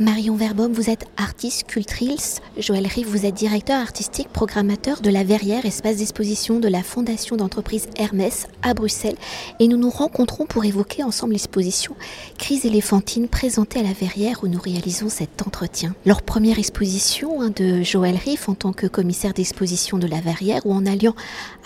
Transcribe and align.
Marion 0.00 0.34
Verbaume, 0.34 0.72
vous 0.72 0.88
êtes 0.88 1.04
artiste 1.18 1.60
sculptrice. 1.68 2.40
Joël 2.56 2.86
Rive, 2.86 3.06
vous 3.06 3.26
êtes 3.26 3.34
directeur 3.34 3.78
artistique, 3.78 4.30
programmateur 4.32 5.02
de 5.02 5.10
la 5.10 5.24
Verrière, 5.24 5.66
espace 5.66 5.98
d'exposition 5.98 6.58
de 6.58 6.68
la 6.68 6.82
Fondation 6.82 7.36
d'entreprise 7.36 7.86
Hermès 7.96 8.46
à 8.62 8.72
Bruxelles. 8.72 9.18
Et 9.58 9.68
nous 9.68 9.76
nous 9.76 9.90
rencontrons 9.90 10.46
pour 10.46 10.64
évoquer 10.64 11.02
ensemble 11.02 11.34
l'exposition 11.34 11.94
Crise 12.38 12.64
éléphantine 12.64 13.28
présentée 13.28 13.80
à 13.80 13.82
la 13.82 13.92
Verrière 13.92 14.42
où 14.42 14.48
nous 14.48 14.58
réalisons 14.58 15.10
cet 15.10 15.46
entretien. 15.46 15.94
Leur 16.06 16.22
première 16.22 16.58
exposition 16.58 17.42
hein, 17.42 17.50
de 17.54 17.82
Joël 17.82 18.16
Riff 18.16 18.48
en 18.48 18.54
tant 18.54 18.72
que 18.72 18.86
commissaire 18.86 19.34
d'exposition 19.34 19.98
de 19.98 20.06
la 20.06 20.22
Verrière 20.22 20.64
où 20.64 20.72
en 20.72 20.86
alliant 20.86 21.14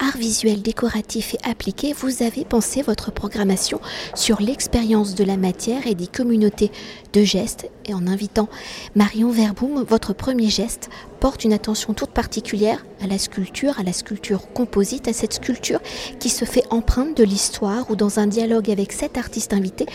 art 0.01 0.17
visuel, 0.17 0.61
décoratif 0.61 1.35
et 1.35 1.49
appliqué, 1.49 1.93
vous 1.93 2.25
avez 2.25 2.45
pensé 2.45 2.83
votre 2.83 3.13
programmation 3.13 3.81
sur 4.17 4.43
l'expérience 4.43 5.15
de 5.15 5.23
la 5.23 5.37
matière 5.37 5.87
et 5.87 5.95
des 5.95 6.09
communautés 6.09 6.73
de 7.13 7.23
gestes 7.23 7.71
et 7.87 7.95
en 7.95 8.09
invitant 8.09 8.24
Marion 8.95 9.31
Verboom, 9.31 9.85
votre 9.85 10.13
premier 10.13 10.49
geste 10.51 10.91
porte 11.25 11.45
une 11.45 11.55
attention 11.55 11.95
toute 11.95 12.11
particulière 12.11 12.85
à 13.03 13.07
la 13.07 13.17
sculpture, 13.17 13.81
à 13.81 13.83
la 13.83 13.95
sculpture 13.95 14.53
composite, 14.53 15.09
à 15.09 15.15
cette 15.15 15.33
sculpture 15.33 15.81
qui 16.21 16.29
se 16.29 16.45
fait 16.45 16.65
empreinte 16.69 17.17
de 17.17 17.25
l'histoire 17.25 17.91
ou 17.91 17.97
dans 17.97 18.19
un 18.19 18.27
dialogue 18.27 18.71
avec 18.71 18.93
cet 18.93 19.17
artiste 19.17 19.55
invité, 19.55 19.87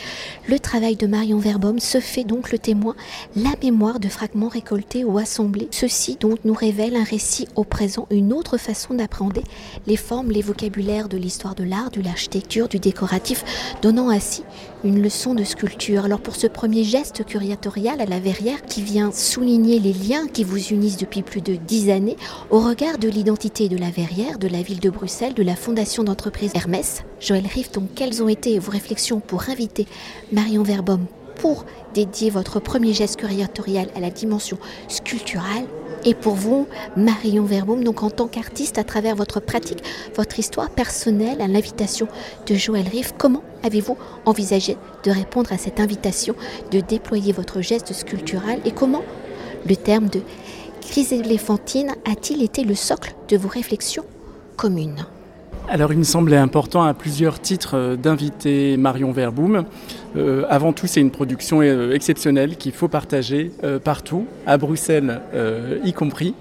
le 0.47 0.57
travail 0.57 0.95
de 0.95 1.05
Marion 1.05 1.37
Verboom 1.37 1.77
se 1.77 1.99
fait 1.99 2.23
donc 2.23 2.51
le 2.51 2.57
témoin, 2.57 2.95
la 3.35 3.53
mémoire 3.61 3.99
de 3.99 4.07
fragments 4.07 4.47
récoltés 4.47 5.03
ou 5.03 5.19
assemblés. 5.19 5.67
Ceci 5.69 6.17
donc 6.19 6.39
nous 6.45 6.55
révèle 6.55 6.95
un 6.95 7.03
récit 7.03 7.47
au 7.55 7.63
présent, 7.63 8.07
une 8.09 8.33
autre 8.33 8.57
façon 8.57 8.95
d'appréhender 8.95 9.43
les 9.85 9.97
formes, 9.97 10.31
les 10.31 10.41
vocabulaires 10.41 11.09
de 11.09 11.17
l'histoire 11.17 11.53
de 11.53 11.63
l'art, 11.63 11.91
de 11.91 12.01
l'architecture, 12.01 12.67
du 12.67 12.79
décoratif, 12.79 13.45
donnant 13.83 14.09
ainsi 14.09 14.41
une 14.83 15.01
leçon 15.01 15.35
de 15.35 15.43
sculpture. 15.43 16.05
Alors 16.05 16.21
pour 16.21 16.35
ce 16.35 16.47
premier 16.47 16.83
geste 16.83 17.23
curatorial 17.25 18.01
à 18.01 18.05
la 18.05 18.19
verrière 18.19 18.63
qui 18.63 18.81
vient 18.81 19.11
souligner 19.11 19.79
les 19.79 19.93
liens 19.93 20.27
qui 20.27 20.43
vous 20.43 20.69
unissent 20.69 20.97
depuis 20.97 21.18
plus 21.23 21.41
de 21.41 21.55
dix 21.55 21.89
années 21.89 22.17
au 22.49 22.59
regard 22.59 22.97
de 22.97 23.09
l'identité 23.09 23.69
de 23.69 23.77
la 23.77 23.89
Verrière, 23.89 24.39
de 24.39 24.47
la 24.47 24.61
ville 24.61 24.79
de 24.79 24.89
Bruxelles, 24.89 25.33
de 25.33 25.43
la 25.43 25.55
fondation 25.55 26.03
d'entreprise 26.03 26.51
Hermès. 26.55 27.03
Joël 27.19 27.45
Riff, 27.47 27.71
donc 27.71 27.93
quelles 27.95 28.21
ont 28.23 28.29
été 28.29 28.59
vos 28.59 28.71
réflexions 28.71 29.19
pour 29.19 29.49
inviter 29.49 29.87
Marion 30.31 30.63
Verboom 30.63 31.05
pour 31.35 31.65
dédier 31.93 32.29
votre 32.29 32.59
premier 32.59 32.93
geste 32.93 33.17
curatorial 33.17 33.89
à 33.95 33.99
la 33.99 34.09
dimension 34.09 34.57
sculpturale? 34.87 35.65
Et 36.05 36.13
pour 36.13 36.35
vous, 36.35 36.65
Marion 36.95 37.43
Verboom, 37.43 37.83
donc 37.83 38.03
en 38.03 38.09
tant 38.09 38.27
qu'artiste, 38.27 38.77
à 38.77 38.85
travers 38.85 39.15
votre 39.15 39.41
pratique, 39.41 39.83
votre 40.15 40.39
histoire 40.39 40.69
personnelle, 40.69 41.41
à 41.41 41.47
l'invitation 41.47 42.07
de 42.47 42.55
Joël 42.55 42.87
Riff, 42.87 43.13
comment 43.17 43.43
avez-vous 43.63 43.97
envisagé 44.25 44.77
de 45.03 45.11
répondre 45.11 45.51
à 45.51 45.57
cette 45.57 45.81
invitation, 45.81 46.35
de 46.71 46.79
déployer 46.79 47.33
votre 47.33 47.59
geste 47.59 47.91
sculptural 47.93 48.59
et 48.63 48.71
comment 48.71 49.03
le 49.67 49.75
terme 49.75 50.07
de 50.07 50.21
crise 50.89 51.13
éléphantine 51.13 51.91
a-t-il 52.03 52.41
été 52.41 52.63
le 52.63 52.73
socle 52.73 53.13
de 53.27 53.37
vos 53.37 53.47
réflexions 53.47 54.05
communes 54.57 55.05
alors 55.71 55.93
il 55.93 55.99
me 55.99 56.03
semblait 56.03 56.35
important 56.35 56.81
à 56.81 56.95
plusieurs 56.95 57.39
titres 57.39 57.75
euh, 57.77 57.95
d'inviter 57.95 58.75
Marion 58.75 59.11
Verboom. 59.11 59.65
Euh, 60.15 60.43
avant 60.49 60.73
tout, 60.73 60.87
c'est 60.87 60.99
une 60.99 61.11
production 61.11 61.61
euh, 61.61 61.93
exceptionnelle 61.93 62.55
qu'il 62.57 62.71
faut 62.71 62.87
partager 62.87 63.51
partout, 63.83 64.25
à 64.47 64.57
Bruxelles 64.57 65.21
y 65.83 65.93
compris. 65.93 66.33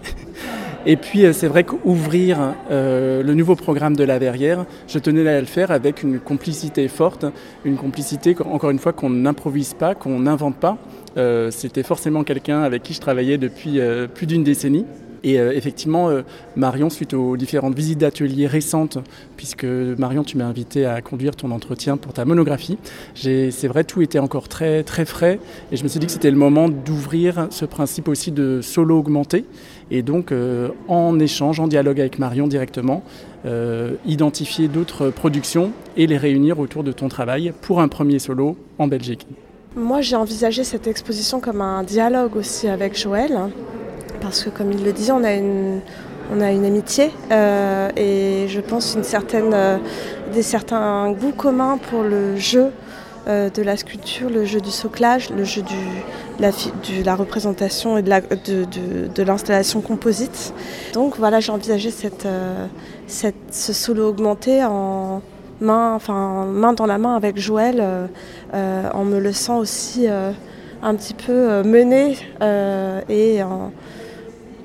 Et 0.87 0.97
puis 0.97 1.25
c'est 1.35 1.49
vrai 1.49 1.65
qu'ouvrir 1.65 2.39
le 2.71 3.35
nouveau 3.35 3.55
programme 3.55 3.97
de 3.97 4.05
la 4.05 4.19
Verrière, 4.19 4.65
je 4.87 4.99
tenais 4.99 5.29
à 5.29 5.41
le 5.41 5.47
faire 5.47 5.71
avec 5.71 6.03
une 6.03 6.21
complicité 6.21 6.89
forte, 6.89 7.27
une 7.67 7.77
complicité 7.77 8.35
encore 8.51 8.71
une 8.71 8.79
fois 8.79 8.95
qu'on 8.95 9.11
n'improvise 9.11 9.75
pas, 9.75 9.95
qu'on 9.95 10.21
n'invente 10.21 10.57
pas. 10.57 10.79
Euh, 11.19 11.51
c'était 11.51 11.83
forcément 11.83 12.23
quelqu'un 12.23 12.63
avec 12.63 12.83
qui 12.83 12.95
je 12.95 13.01
travaillais 13.01 13.39
depuis 13.39 13.81
euh, 13.81 14.07
plus 14.07 14.27
d'une 14.27 14.45
décennie. 14.45 14.85
Et 15.25 15.41
euh, 15.41 15.53
effectivement, 15.53 16.11
Marion, 16.55 16.91
suite 16.91 17.13
aux 17.13 17.37
différentes 17.37 17.75
visites 17.75 17.99
d'ateliers 17.99 18.47
récentes, 18.47 18.99
puisque 19.37 19.65
Marion, 19.65 20.23
tu 20.23 20.37
m'as 20.37 20.45
invité 20.45 20.87
à 20.87 21.01
conduire 21.03 21.35
ton 21.35 21.51
entretien 21.51 21.97
pour 21.97 22.13
ta 22.13 22.25
monographie, 22.25 22.79
c'est 23.17 23.67
vrai, 23.67 23.83
tout 23.83 24.01
était 24.01 24.21
encore 24.21 24.47
très, 24.47 24.85
très 24.85 25.05
frais. 25.05 25.41
Et 25.73 25.77
je 25.77 25.83
me 25.83 25.89
suis 25.89 25.99
dit 25.99 26.07
que 26.07 26.13
c'était 26.13 26.31
le 26.31 26.37
moment 26.37 26.69
d'ouvrir 26.69 27.49
ce 27.51 27.65
principe 27.65 28.07
aussi 28.07 28.31
de 28.31 28.61
solo 28.63 28.97
augmenté. 28.97 29.45
Et 29.91 30.03
donc, 30.03 30.33
en 30.87 31.19
échange, 31.19 31.59
en 31.59 31.67
dialogue 31.67 31.99
avec 31.99 32.21
Marion 32.21 32.47
directement, 32.47 33.03
identifier 34.07 34.69
d'autres 34.69 35.11
productions 35.11 35.73
et 35.97 36.07
les 36.07 36.17
réunir 36.17 36.61
autour 36.61 36.85
de 36.85 36.93
ton 36.93 37.09
travail 37.09 37.53
pour 37.61 37.81
un 37.81 37.89
premier 37.89 38.21
solo 38.21 38.57
en 38.79 38.87
Belgique. 38.87 39.27
Moi, 39.77 40.01
j'ai 40.01 40.17
envisagé 40.17 40.65
cette 40.65 40.87
exposition 40.87 41.41
comme 41.41 41.61
un 41.61 41.83
dialogue 41.83 42.37
aussi 42.37 42.69
avec 42.69 42.99
Joël, 42.99 43.39
parce 44.21 44.43
que 44.43 44.49
comme 44.49 44.73
il 44.73 44.83
le 44.83 44.93
disait, 44.93 45.13
on 45.13 45.23
a 45.23 45.35
une, 45.35 45.81
on 46.33 46.41
a 46.41 46.51
une 46.51 46.65
amitié 46.65 47.11
euh, 47.31 47.91
et 47.95 48.47
je 48.49 48.61
pense 48.61 48.95
une 48.95 49.05
certaine, 49.05 49.53
euh, 49.53 49.77
des 50.33 50.43
certains 50.43 51.13
goûts 51.13 51.33
communs 51.33 51.77
pour 51.77 52.03
le 52.03 52.37
jeu 52.37 52.69
euh, 53.29 53.51
de 53.51 53.63
la 53.63 53.77
sculpture, 53.77 54.31
le 54.31 54.47
jeu 54.47 54.61
du 54.61 54.71
soclage, 54.71 55.29
le 55.31 55.45
jeu 55.45 55.61
du, 55.61 55.75
la, 56.41 56.51
la 57.05 57.15
représentation 57.15 57.99
et 57.99 58.03
de 58.03 59.23
l'installation 59.23 59.83
composite. 59.83 60.55
Donc 60.95 61.19
voilà, 61.19 61.41
j'ai 61.41 61.53
envisagé 61.53 61.91
cette, 61.91 62.27
cette, 63.07 63.35
ce 63.53 63.75
solo 63.75 64.09
augmenté 64.09 64.65
en 64.65 65.21
main, 65.61 65.95
enfin, 65.95 66.47
main 66.47 66.73
dans 66.73 66.87
la 66.87 66.99
main 66.99 67.15
avec 67.15 67.39
Joël, 67.39 67.79
euh, 67.81 68.07
euh, 68.55 68.91
en 68.93 69.05
me 69.05 69.19
laissant 69.19 69.59
aussi 69.59 70.07
euh, 70.09 70.33
un 70.83 70.95
petit 70.95 71.15
peu 71.15 71.63
mener 71.63 72.17
et 73.09 73.43
en, 73.43 73.73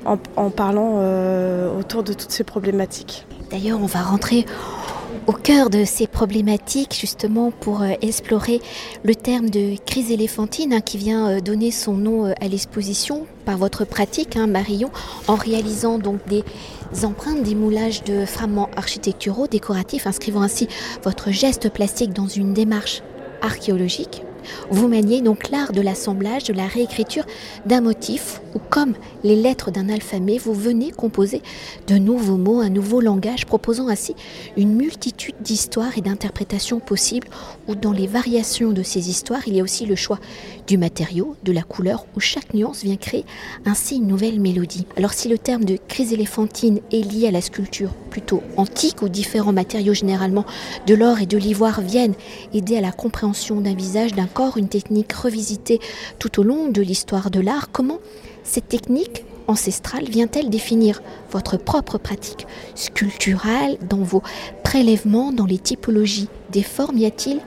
en 0.05 0.49
parlant 0.51 0.99
autour 1.79 2.03
de 2.03 2.13
toutes 2.13 2.31
ces 2.31 2.43
problématiques. 2.43 3.25
D'ailleurs, 3.49 3.79
on 3.81 3.87
va 3.87 4.01
rentrer 4.01 4.45
au 5.25 5.31
cœur 5.31 5.69
de 5.69 5.85
ces 5.85 6.05
problématiques, 6.05 6.95
justement 6.99 7.51
pour 7.51 7.83
explorer 8.01 8.61
le 9.03 9.15
terme 9.15 9.49
de 9.49 9.75
crise 9.85 10.11
éléphantine 10.11 10.73
hein, 10.73 10.81
qui 10.81 10.97
vient 10.97 11.39
donner 11.39 11.71
son 11.71 11.93
nom 11.93 12.25
à 12.25 12.47
l'exposition 12.47 13.25
par 13.45 13.57
votre 13.57 13.85
pratique, 13.85 14.35
hein, 14.37 14.45
Marion, 14.45 14.91
en 15.27 15.35
réalisant 15.35 15.97
donc 15.97 16.19
des 16.27 16.43
empreintes, 17.03 17.43
des 17.43 17.55
moulages 17.55 18.03
de 18.03 18.25
fragments 18.25 18.69
architecturaux, 18.75 19.47
décoratifs, 19.47 20.07
inscrivant 20.07 20.41
ainsi 20.41 20.67
votre 21.03 21.31
geste 21.31 21.69
plastique 21.69 22.13
dans 22.13 22.27
une 22.27 22.53
démarche 22.53 23.01
archéologique. 23.41 24.23
Vous 24.69 24.87
maniez 24.87 25.21
donc 25.21 25.49
l'art 25.49 25.71
de 25.71 25.81
l'assemblage, 25.81 26.43
de 26.43 26.53
la 26.53 26.67
réécriture 26.67 27.25
d'un 27.65 27.81
motif, 27.81 28.41
ou 28.55 28.59
comme 28.69 28.93
les 29.23 29.35
lettres 29.35 29.71
d'un 29.71 29.89
alphabet, 29.89 30.37
vous 30.37 30.53
venez 30.53 30.91
composer 30.91 31.41
de 31.87 31.95
nouveaux 31.97 32.37
mots, 32.37 32.61
un 32.61 32.69
nouveau 32.69 33.01
langage, 33.01 33.45
proposant 33.45 33.87
ainsi 33.87 34.15
une 34.57 34.75
multitude 34.75 35.35
d'histoires 35.41 35.97
et 35.97 36.01
d'interprétations 36.01 36.79
possibles, 36.79 37.27
où 37.67 37.75
dans 37.75 37.91
les 37.91 38.07
variations 38.07 38.71
de 38.71 38.83
ces 38.83 39.09
histoires, 39.09 39.47
il 39.47 39.55
y 39.55 39.59
a 39.59 39.63
aussi 39.63 39.85
le 39.85 39.95
choix 39.95 40.19
du 40.67 40.77
matériau, 40.77 41.35
de 41.43 41.51
la 41.51 41.63
couleur, 41.63 42.05
où 42.15 42.19
chaque 42.19 42.53
nuance 42.53 42.83
vient 42.83 42.95
créer 42.95 43.25
ainsi 43.65 43.97
une 43.97 44.07
nouvelle 44.07 44.39
mélodie. 44.39 44.85
Alors 44.97 45.13
si 45.13 45.27
le 45.27 45.37
terme 45.37 45.65
de 45.65 45.77
crise 45.87 46.13
éléphantine 46.13 46.79
est 46.91 47.01
lié 47.01 47.27
à 47.27 47.31
la 47.31 47.41
sculpture 47.41 47.91
plutôt 48.09 48.41
antique, 48.57 49.01
où 49.01 49.09
différents 49.09 49.53
matériaux 49.53 49.93
généralement 49.93 50.45
de 50.87 50.93
l'or 50.93 51.21
et 51.21 51.25
de 51.25 51.37
l'ivoire 51.37 51.81
viennent 51.81 52.13
aider 52.53 52.77
à 52.77 52.81
la 52.81 52.91
compréhension 52.91 53.61
d'un 53.61 53.75
visage, 53.75 54.13
d'un 54.13 54.27
corps, 54.33 54.57
une 54.57 54.67
technique 54.67 55.13
revisitée 55.13 55.79
tout 56.19 56.39
au 56.39 56.43
long 56.43 56.67
de 56.67 56.81
l'histoire 56.81 57.31
de 57.31 57.39
l'art, 57.39 57.71
comment 57.71 57.99
cette 58.43 58.67
technique 58.67 59.23
ancestrale 59.47 60.09
vient-elle 60.09 60.49
définir 60.49 61.01
votre 61.31 61.57
propre 61.57 61.97
pratique 61.97 62.47
sculpturale 62.75 63.77
dans 63.89 64.03
vos 64.03 64.23
prélèvements, 64.63 65.31
dans 65.31 65.45
les 65.45 65.59
typologies 65.59 66.29
des 66.51 66.63
formes? 66.63 66.97
Y 66.97 67.05
a-t-il 67.05 67.39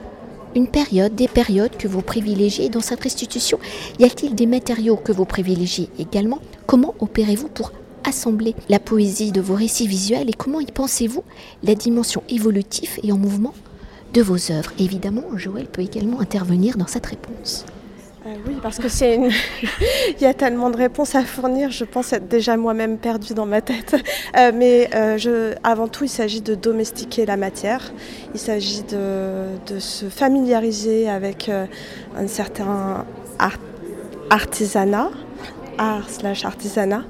une 0.55 0.67
période, 0.67 1.13
des 1.13 1.27
périodes 1.27 1.77
que 1.77 1.87
vous 1.87 2.01
privilégiez 2.01 2.69
dans 2.69 2.81
cette 2.81 3.03
restitution? 3.03 3.59
Y 3.99 4.05
a-t-il 4.05 4.33
des 4.33 4.47
matériaux 4.47 4.95
que 4.95 5.11
vous 5.11 5.25
privilégiez 5.25 5.89
également? 5.99 6.39
Comment 6.65 6.95
opérez-vous 6.99 7.49
pour 7.49 7.71
assembler 8.03 8.55
la 8.69 8.79
poésie 8.79 9.31
de 9.31 9.41
vos 9.41 9.55
récits 9.55 9.87
visuels 9.87 10.29
et 10.29 10.33
comment 10.33 10.61
y 10.61 10.71
pensez-vous? 10.71 11.23
La 11.63 11.75
dimension 11.75 12.23
évolutive 12.29 12.99
et 13.03 13.11
en 13.11 13.17
mouvement 13.17 13.53
de 14.17 14.23
vos 14.23 14.51
œuvres 14.51 14.71
Évidemment, 14.79 15.21
Joël 15.35 15.67
peut 15.67 15.83
également 15.83 16.19
intervenir 16.19 16.75
dans 16.75 16.87
cette 16.87 17.05
réponse. 17.05 17.65
Euh, 18.25 18.33
oui, 18.47 18.55
parce 18.63 18.79
que 18.79 18.89
c'est 18.89 19.15
il 20.19 20.21
y 20.21 20.25
a 20.25 20.33
tellement 20.33 20.71
de 20.71 20.77
réponses 20.77 21.13
à 21.13 21.23
fournir, 21.23 21.69
je 21.69 21.85
pense 21.85 22.13
être 22.13 22.27
déjà 22.27 22.57
moi-même 22.57 22.97
perdue 22.97 23.35
dans 23.35 23.45
ma 23.45 23.61
tête. 23.61 23.95
Euh, 24.35 24.51
mais 24.55 24.89
euh, 24.95 25.53
avant 25.63 25.87
tout, 25.87 26.05
il 26.05 26.09
s'agit 26.09 26.41
de 26.41 26.55
domestiquer 26.55 27.27
la 27.27 27.37
matière. 27.37 27.93
Il 28.33 28.39
s'agit 28.39 28.81
de... 28.83 29.79
se 29.79 30.05
familiariser 30.09 31.07
avec 31.07 31.49
un 31.49 32.27
certain 32.27 33.05
artisanat, 34.31 35.11
art 35.77 36.09
slash 36.09 36.43
artisanat, 36.43 37.03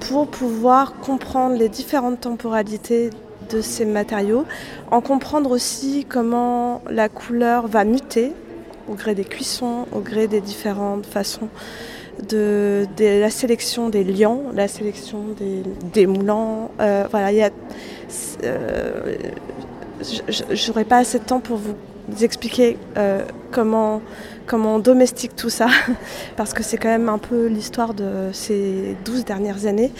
pour 0.00 0.26
pouvoir 0.26 0.94
comprendre 0.94 1.56
les 1.56 1.68
différentes 1.68 2.20
temporalités 2.20 3.10
de 3.52 3.60
ces 3.60 3.84
matériaux, 3.84 4.44
en 4.90 5.00
comprendre 5.00 5.50
aussi 5.50 6.06
comment 6.08 6.82
la 6.90 7.08
couleur 7.08 7.66
va 7.66 7.84
muter 7.84 8.32
au 8.88 8.94
gré 8.94 9.14
des 9.14 9.24
cuissons, 9.24 9.86
au 9.92 10.00
gré 10.00 10.26
des 10.26 10.40
différentes 10.40 11.06
façons 11.06 11.48
de, 12.28 12.86
la 12.98 13.30
sélection 13.30 13.88
des 13.88 14.04
liants, 14.04 14.42
la 14.54 14.68
sélection 14.68 15.20
des, 15.92 16.06
moulants. 16.06 16.70
Euh, 16.80 17.06
voilà, 17.10 17.32
il 17.32 17.38
y 17.38 17.42
a, 17.42 17.50
euh, 18.44 19.16
j'aurais 20.50 20.84
pas 20.84 20.98
assez 20.98 21.18
de 21.18 21.24
temps 21.24 21.40
pour 21.40 21.56
vous 21.56 22.24
expliquer 22.24 22.76
euh, 22.96 23.24
comment, 23.50 24.02
comment 24.46 24.76
on 24.76 24.78
domestique 24.78 25.36
tout 25.36 25.50
ça, 25.50 25.68
parce 26.36 26.52
que 26.52 26.62
c'est 26.62 26.76
quand 26.76 26.88
même 26.88 27.08
un 27.08 27.18
peu 27.18 27.46
l'histoire 27.46 27.94
de 27.94 28.30
ces 28.32 28.96
12 29.04 29.24
dernières 29.24 29.66
années. 29.66 29.92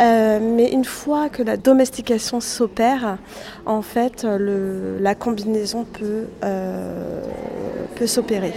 mais 0.00 0.70
une 0.72 0.84
fois 0.84 1.28
que 1.28 1.42
la 1.42 1.56
domestication 1.56 2.40
s'opère, 2.40 3.18
en 3.66 3.82
fait, 3.82 4.24
le, 4.24 4.98
la 5.00 5.14
combinaison 5.14 5.84
peut, 5.84 6.26
peut 7.96 8.06
s'opérer. 8.06 8.52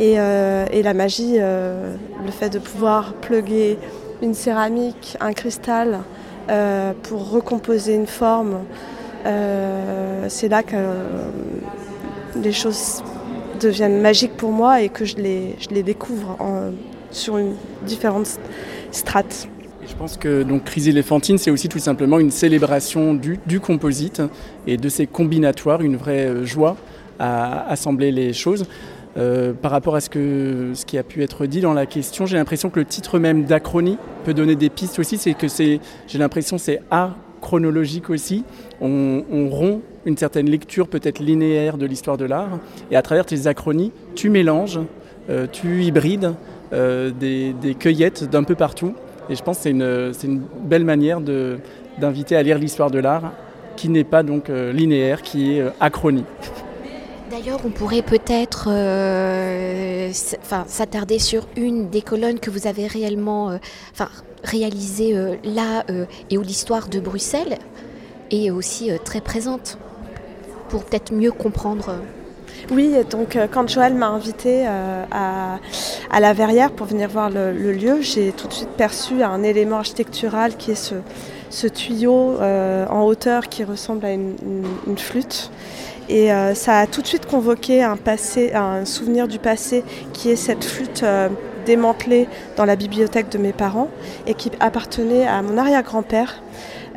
Euh, 0.00 0.66
et, 0.70 0.82
la 0.82 0.94
magie, 0.94 1.36
euh, 1.38 1.94
le 2.24 2.30
fait 2.30 2.50
de 2.50 2.58
pouvoir 2.58 3.14
pluguer 3.14 3.78
une 4.22 4.34
céramique, 4.34 5.16
un 5.20 5.32
cristal 5.32 6.00
euh, 6.50 6.92
pour 7.02 7.30
recomposer 7.30 7.94
une 7.94 8.06
forme, 8.06 8.58
c'est 10.28 10.48
là 10.48 10.62
que 10.62 10.76
les 12.36 12.52
choses 12.52 13.02
deviennent 13.58 14.00
magiques 14.00 14.36
pour 14.36 14.52
moi 14.52 14.82
et 14.82 14.88
que 14.88 15.04
je 15.04 15.16
les, 15.16 15.56
je 15.58 15.68
les 15.70 15.82
découvre 15.82 16.36
sur 17.10 17.38
une, 17.38 17.54
différentes 17.86 18.38
strates. 18.90 19.48
Je 19.86 19.94
pense 19.94 20.16
que 20.16 20.42
donc 20.42 20.64
Crise 20.64 20.88
éléphantine, 20.88 21.38
c'est 21.38 21.50
aussi 21.50 21.68
tout 21.68 21.78
simplement 21.78 22.18
une 22.18 22.30
célébration 22.30 23.14
du, 23.14 23.38
du, 23.46 23.58
composite 23.58 24.22
et 24.66 24.76
de 24.76 24.88
ses 24.88 25.06
combinatoires, 25.06 25.80
une 25.80 25.96
vraie 25.96 26.44
joie 26.44 26.76
à 27.18 27.66
assembler 27.70 28.12
les 28.12 28.32
choses. 28.32 28.66
Euh, 29.16 29.52
par 29.52 29.72
rapport 29.72 29.96
à 29.96 30.00
ce, 30.00 30.10
que, 30.10 30.72
ce 30.74 30.84
qui 30.84 30.96
a 30.96 31.02
pu 31.02 31.22
être 31.22 31.46
dit 31.46 31.60
dans 31.60 31.72
la 31.72 31.86
question, 31.86 32.26
j'ai 32.26 32.36
l'impression 32.36 32.70
que 32.70 32.78
le 32.78 32.84
titre 32.84 33.18
même 33.18 33.44
d'Achronie 33.44 33.98
peut 34.24 34.34
donner 34.34 34.54
des 34.54 34.70
pistes 34.70 34.98
aussi. 34.98 35.18
C'est 35.18 35.34
que 35.34 35.48
c'est, 35.48 35.80
j'ai 36.06 36.18
l'impression 36.18 36.58
c'est 36.58 36.80
chronologique 37.40 38.10
aussi. 38.10 38.44
On, 38.80 39.48
rompt 39.50 39.82
une 40.04 40.16
certaine 40.16 40.48
lecture 40.48 40.88
peut-être 40.88 41.18
linéaire 41.18 41.78
de 41.78 41.86
l'histoire 41.86 42.16
de 42.16 42.24
l'art. 42.24 42.58
Et 42.90 42.96
à 42.96 43.02
travers 43.02 43.26
tes 43.26 43.46
achronies, 43.46 43.92
tu 44.14 44.30
mélanges, 44.30 44.80
euh, 45.30 45.46
tu 45.50 45.82
hybrides 45.82 46.34
euh, 46.72 47.10
des, 47.10 47.54
cueillettes 47.78 48.24
d'un 48.24 48.44
peu 48.44 48.54
partout. 48.54 48.94
Et 49.30 49.34
je 49.34 49.42
pense 49.42 49.58
que 49.58 49.62
c'est 50.12 50.26
une, 50.26 50.42
belle 50.62 50.84
manière 50.84 51.20
d'inviter 51.98 52.36
à 52.36 52.42
lire 52.42 52.58
l'histoire 52.58 52.90
de 52.90 52.98
l'art 52.98 53.32
qui 53.76 53.88
n'est 53.88 54.04
pas 54.04 54.22
donc 54.22 54.48
linéaire, 54.48 55.22
qui 55.22 55.58
est 55.58 55.64
achronie. 55.78 56.24
D'ailleurs, 57.30 57.60
on 57.66 57.68
pourrait 57.68 58.02
peut-être 58.02 58.68
euh, 58.70 60.10
s'attarder 60.12 61.18
sur 61.18 61.46
une 61.56 61.90
des 61.90 62.00
colonnes 62.00 62.40
que 62.40 62.50
vous 62.50 62.66
avez 62.66 62.86
réellement 62.86 63.50
euh, 63.50 63.58
réalisées 64.44 65.14
euh, 65.14 65.36
là 65.44 65.84
et 66.30 66.38
où 66.38 66.42
l'histoire 66.42 66.88
de 66.88 67.00
Bruxelles 67.00 67.58
est 68.30 68.50
aussi 68.50 68.90
très 69.04 69.20
présente 69.20 69.78
pour 70.70 70.84
peut-être 70.84 71.12
mieux 71.12 71.32
comprendre. 71.32 71.96
Oui, 72.70 72.94
donc 73.10 73.38
quand 73.52 73.68
Joël 73.68 73.94
m'a 73.94 74.08
invité 74.08 74.66
à, 74.66 75.58
la 76.18 76.32
Verrière 76.32 76.70
pour 76.70 76.86
venir 76.86 77.08
voir 77.08 77.30
le, 77.30 77.72
lieu, 77.72 78.00
j'ai 78.00 78.32
tout 78.32 78.48
de 78.48 78.52
suite 78.52 78.70
perçu 78.70 79.22
un 79.22 79.42
élément 79.42 79.78
architectural 79.78 80.56
qui 80.56 80.72
est 80.72 80.74
ce, 80.74 80.94
tuyau 81.50 82.36
en 82.40 83.02
hauteur 83.02 83.48
qui 83.48 83.64
ressemble 83.64 84.04
à 84.04 84.12
une 84.12 84.64
flûte 84.96 85.50
et 86.08 86.32
euh, 86.32 86.54
ça 86.54 86.78
a 86.78 86.86
tout 86.86 87.02
de 87.02 87.06
suite 87.06 87.26
convoqué 87.26 87.82
un, 87.82 88.84
souvenir 88.84 89.28
du 89.28 89.38
passé 89.38 89.84
qui 90.12 90.30
est 90.30 90.36
cette 90.36 90.64
flûte 90.64 91.02
euh, 91.02 91.28
démantelée 91.66 92.28
dans 92.56 92.64
la 92.64 92.76
bibliothèque 92.76 93.28
de 93.28 93.38
mes 93.38 93.52
parents 93.52 93.90
et 94.26 94.34
qui 94.34 94.50
appartenait 94.58 95.26
à 95.26 95.42
mon 95.42 95.58
arrière-grand-père 95.58 96.42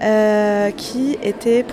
euh, 0.02 0.72
qui 0.72 1.18
était 1.22 1.66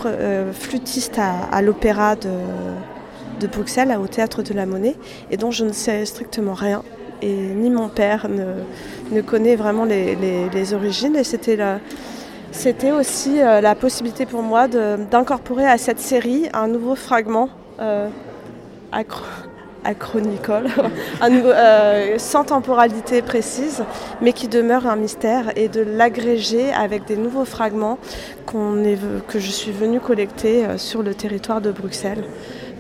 flûtiste 0.53 1.19
à, 1.19 1.63
l'opéra 1.63 2.17
de, 2.17 3.47
Bruxelles, 3.47 3.97
au 4.03 4.09
théâtre 4.09 4.43
de 4.43 4.53
la 4.53 4.67
Monnaie, 4.67 4.97
et 5.31 5.37
dont 5.37 5.53
je 5.53 5.65
ne 5.65 5.73
sais 5.73 6.05
strictement 6.05 6.55
rien. 6.55 6.83
Et 7.23 7.33
ni 7.33 7.71
mon 7.71 7.89
père 7.89 8.27
ne, 8.29 9.21
connaît 9.23 9.55
vraiment 9.55 9.85
les, 9.85 10.17
les 10.53 10.75
origines. 10.75 11.17
Et 11.17 11.25
c'était 11.25 11.57
la 11.57 11.79
c'était 12.53 12.93
aussi 12.93 13.41
euh, 13.41 13.61
la 13.61 13.75
possibilité 13.75 14.27
pour 14.27 14.43
moi 14.43 14.69
d'incorporer 14.69 15.67
à 15.67 15.79
cette 15.79 16.01
série 16.01 16.49
un 16.55 16.67
nouveau 16.67 16.95
fragment 16.95 17.51
euh, 17.81 18.09
acronicole, 19.85 20.69
euh, 21.23 22.15
sans 22.19 22.45
temporalité 22.45 23.23
précise, 23.23 23.85
mais 24.21 24.33
qui 24.33 24.49
demeure 24.49 24.87
un 24.87 24.97
mystère, 24.97 25.53
et 25.57 25.69
de 25.69 25.81
l'agréger 25.81 26.73
avec 26.73 27.05
des 27.05 27.17
nouveaux 27.17 27.45
fragments 27.45 27.99
que 28.47 29.39
je 29.39 29.51
suis 29.51 29.73
venue 29.73 30.01
collecter 30.01 30.65
sur 30.79 31.03
le 31.03 31.15
territoire 31.15 31.61
de 31.61 31.71
Bruxelles. 31.71 32.25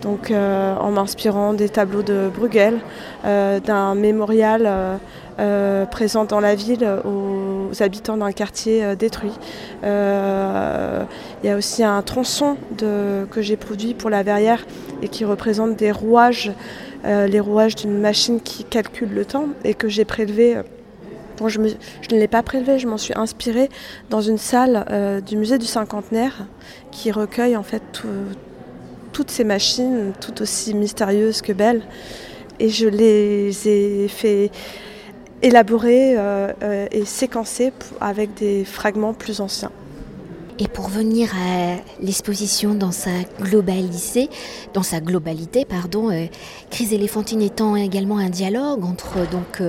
Donc 0.03 0.31
en 0.33 0.91
m'inspirant 0.91 1.55
des 1.55 1.69
tableaux 1.69 2.03
de 2.03 2.31
Bruegel, 2.35 2.79
d'un 3.25 3.95
mémorial 3.95 4.99
euh, 5.41 5.87
présent 5.87 6.25
dans 6.25 6.41
la 6.41 6.56
ville 6.56 6.85
aux 7.05 7.71
habitants 7.81 8.17
d'un 8.17 8.33
quartier 8.33 8.83
euh, 8.83 8.97
détruit. 8.97 9.31
Euh, 9.85 11.05
il 11.45 11.47
y 11.47 11.53
a 11.53 11.56
aussi 11.56 11.85
un 11.85 12.03
tronçon 12.03 12.56
que 12.77 13.41
j'ai 13.41 13.56
produit 13.56 13.95
pour 13.95 14.11
la 14.11 14.25
verrière 14.25 14.67
et 15.00 15.09
qui 15.09 15.25
représente 15.25 15.77
des 15.77 15.93
rouages, 15.93 16.50
les 17.05 17.39
rouages 17.39 17.77
d'une 17.77 17.99
machine 17.99 18.41
qui 18.41 18.65
calcule 18.65 19.11
le 19.15 19.25
temps 19.25 19.47
et 19.62 19.75
que 19.75 19.89
j'ai 19.89 20.05
prélevé. 20.05 20.56
Bon, 21.37 21.49
je, 21.49 21.61
ne 21.61 21.69
l'ai 22.11 22.27
pas 22.27 22.43
prélevé, 22.43 22.81
je 22.81 22.89
m'en 22.89 22.99
suis 22.99 23.15
inspirée 23.17 23.69
dans 24.11 24.21
une 24.21 24.39
salle 24.39 25.23
du 25.25 25.37
musée 25.37 25.59
du 25.59 25.67
cinquantenaire 25.67 26.47
qui 26.91 27.12
recueille 27.12 27.56
en 27.56 27.62
fait 27.62 28.03
toutes 29.19 29.32
ces 29.32 29.43
machines, 29.43 30.12
tout 30.20 30.43
aussi 30.43 30.75
mystérieuses 30.75 31.43
que 31.43 31.53
belles. 31.53 31.82
Et 32.61 32.69
je 32.69 32.87
les 32.87 33.69
ai 33.69 34.06
fait 34.06 34.53
élaboré 35.43 36.17
euh, 36.17 36.53
euh, 36.62 36.87
et 36.93 37.05
séquencé 37.05 37.73
avec 38.00 38.35
des 38.35 38.65
fragments 38.65 39.15
plus 39.15 39.41
anciens. 39.41 39.73
Et 40.61 40.69
pour 40.69 40.88
venir 40.88 41.32
à 41.35 41.79
l'exposition 42.00 42.75
dans 42.75 42.93
sa 42.93 43.11
globalité, 43.41 44.31
dans 44.73 44.85
sa 44.85 45.00
globalité, 45.00 45.64
pardon, 45.64 46.12
euh, 46.12 46.26
Crise 46.71 46.93
éléphantine 46.93 47.43
étant 47.43 47.75
également 47.75 48.19
un 48.19 48.31
dialogue 48.31 48.85
entre 48.85 49.29
donc 49.32 49.62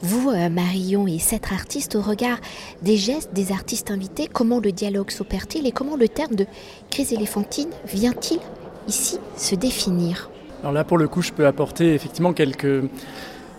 vous, 0.00 0.30
Marion, 0.48 1.08
et 1.08 1.18
sept 1.18 1.50
artistes 1.50 1.96
au 1.96 2.02
regard 2.02 2.38
des 2.82 2.96
gestes 2.96 3.32
des 3.32 3.50
artistes 3.50 3.90
invités. 3.90 4.28
Comment 4.32 4.60
le 4.60 4.70
dialogue 4.70 5.10
s'opère-t-il 5.10 5.66
et 5.66 5.72
comment 5.72 5.96
le 5.96 6.08
terme 6.08 6.36
de 6.36 6.46
crise 6.88 7.12
éléphantine 7.12 7.70
vient-il 7.84 8.38
ici 8.88 9.18
se 9.36 9.54
définir 9.54 10.30
Alors 10.60 10.72
là, 10.72 10.84
pour 10.84 10.98
le 10.98 11.08
coup, 11.08 11.22
je 11.22 11.32
peux 11.32 11.46
apporter 11.46 11.94
effectivement 11.94 12.32
quelques 12.32 12.82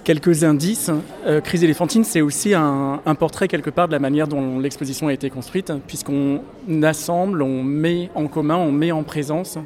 quelques 0.04 0.44
indices. 0.44 0.92
Euh, 1.26 1.42
Crise 1.42 1.64
éléphantine, 1.64 2.04
c'est 2.04 2.22
aussi 2.22 2.54
un, 2.54 3.00
portrait 3.18 3.48
quelque 3.48 3.70
part 3.70 3.88
de 3.88 3.94
la 3.94 4.00
manière 4.00 4.28
dont 4.28 4.60
l'exposition 4.60 5.08
a 5.08 5.14
été 5.14 5.30
construite, 5.30 5.72
puisqu'on 5.88 6.42
assemble, 6.84 7.42
on 7.42 7.64
met 7.64 8.10
en 8.16 8.28
commun, 8.28 8.58
on 8.58 8.72
met 8.72 8.92
en 8.92 9.04
présence, 9.04 9.58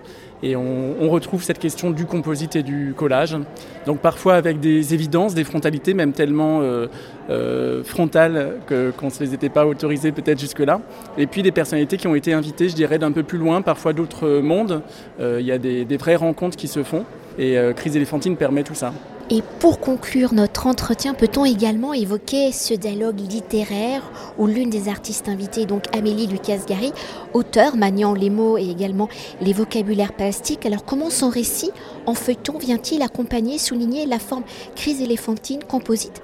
et 0.43 0.55
on, 0.55 1.09
retrouve 1.09 1.41
cette 1.41 1.59
question 1.59 1.89
du 1.89 2.05
composite 2.05 2.55
et 2.55 2.63
du 2.63 2.93
collage. 2.95 3.37
Donc 3.85 3.99
parfois 3.99 4.35
avec 4.35 4.59
des 4.59 4.93
évidences, 4.93 5.33
des 5.33 5.43
frontalités, 5.43 5.93
même 5.93 6.11
tellement 6.11 6.61
euh, 6.61 6.87
euh, 7.29 7.83
frontales 7.83 8.57
qu'on 8.67 9.05
ne 9.05 9.11
se 9.11 9.23
les 9.23 9.33
était 9.33 9.49
pas 9.49 9.65
autorisées 9.65 10.11
peut-être 10.11 10.39
jusque-là. 10.39 10.81
Et 11.17 11.27
puis 11.27 11.41
des 11.43 11.51
personnalités 11.51 11.97
qui 11.97 12.07
ont 12.07 12.15
été 12.15 12.33
invitées, 12.33 12.69
je 12.69 12.75
dirais, 12.75 12.99
d'un 12.99 13.11
peu 13.11 13.23
plus 13.23 13.37
loin, 13.37 13.61
parfois 13.61 13.93
d'autres 13.93 14.39
mondes. 14.41 14.81
Il 15.19 15.45
y 15.45 15.51
a 15.51 15.57
des, 15.57 15.85
des 15.85 15.97
vraies 15.97 16.15
rencontres 16.15 16.57
qui 16.57 16.67
se 16.67 16.83
font, 16.83 17.05
et 17.39 17.57
Crise 17.75 17.95
éléphantine 17.95 18.35
permet 18.35 18.63
tout 18.63 18.75
ça. 18.75 18.93
Et 19.29 19.43
pour 19.59 19.81
conclure 19.81 20.33
notre 20.33 20.67
entretien, 20.67 21.13
peut-on 21.13 21.43
également 21.43 21.93
évoquer 21.93 22.53
ce 22.53 22.73
dialogue 22.73 23.19
littéraire 23.19 24.01
où 24.37 24.47
l'une 24.47 24.69
des 24.69 24.87
artistes 24.87 25.27
invitées, 25.27 25.65
donc 25.65 25.83
Amélie 25.93 26.27
Lucas-Gary, 26.27 26.93
auteur 27.33 27.75
maniant 27.75 28.13
les 28.13 28.29
mots 28.29 28.57
et 28.57 28.69
également 28.69 29.09
les 29.41 29.51
vocabulaires 29.51 30.13
plastiques, 30.13 30.65
alors 30.65 30.85
comment 30.85 31.09
son 31.09 31.29
récit 31.29 31.71
en 32.05 32.13
feuilleton 32.13 32.57
vient-il 32.57 33.01
accompagner, 33.01 33.57
souligner 33.57 34.05
la 34.05 34.19
forme 34.19 34.43
crise 34.77 35.01
éléphantine 35.01 35.59
composite 35.67 36.21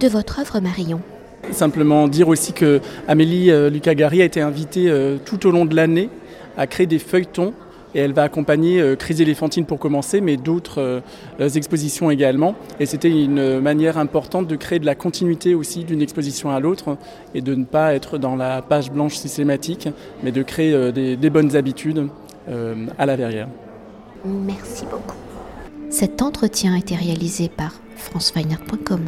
de 0.00 0.08
votre 0.08 0.40
œuvre 0.40 0.58
Marion? 0.58 1.00
Simplement 1.52 2.08
dire 2.08 2.26
aussi 2.26 2.52
que 2.52 2.80
Amélie 3.06 3.52
euh, 3.52 3.70
Lucas-Gary 3.70 4.22
a 4.22 4.24
été 4.24 4.40
invitée 4.40 4.90
euh, 4.90 5.18
tout 5.24 5.46
au 5.46 5.52
long 5.52 5.66
de 5.66 5.76
l'année 5.76 6.08
à 6.56 6.66
créer 6.66 6.86
des 6.86 6.98
feuilletons 6.98 7.54
et 7.94 8.00
elle 8.00 8.12
va 8.12 8.22
accompagner 8.22 8.80
euh, 8.80 8.96
Crise 8.96 9.20
éléphantine 9.20 9.66
pour 9.66 9.78
commencer, 9.78 10.20
mais 10.20 10.36
d'autres 10.36 11.02
euh, 11.40 11.48
expositions 11.48 12.10
également. 12.10 12.54
Et 12.80 12.86
c'était 12.86 13.10
une 13.10 13.60
manière 13.60 13.98
importante 13.98 14.46
de 14.46 14.56
créer 14.56 14.78
de 14.78 14.86
la 14.86 14.94
continuité 14.94 15.54
aussi 15.54 15.84
d'une 15.84 16.02
exposition 16.02 16.50
à 16.50 16.60
l'autre 16.60 16.96
et 17.34 17.40
de 17.40 17.54
ne 17.54 17.64
pas 17.64 17.94
être 17.94 18.18
dans 18.18 18.36
la 18.36 18.62
page 18.62 18.90
blanche 18.90 19.14
systématique, 19.14 19.88
mais 20.22 20.32
de 20.32 20.42
créer 20.42 20.72
euh, 20.72 20.92
des, 20.92 21.30
bonnes 21.30 21.56
habitudes 21.56 22.08
à 22.98 23.06
la 23.06 23.16
verrière. 23.16 23.48
Merci 24.24 24.84
beaucoup. 24.84 25.16
Cet 25.90 26.22
entretien 26.22 26.74
a 26.74 26.78
été 26.78 26.94
réalisé 26.94 27.48
par 27.48 27.72
franceweiner.com. 27.96 29.00